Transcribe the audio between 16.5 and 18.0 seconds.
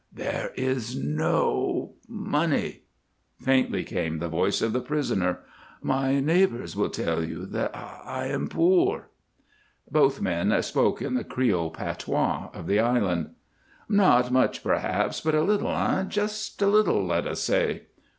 a little, let us say."